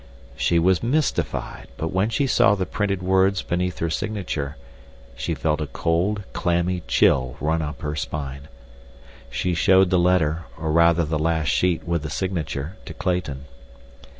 [0.35, 4.57] She was mystified; but when she saw the printed words beneath her signature,
[5.15, 8.47] she felt a cold, clammy chill run up her spine.
[9.29, 13.45] She showed the letter, or rather the last sheet with the signature, to Clayton.